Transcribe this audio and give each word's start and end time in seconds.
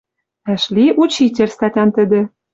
Вӓшли 0.47 0.85
учитель 1.03 1.53
статян 1.55 1.89
тӹдӹ. 1.95 2.21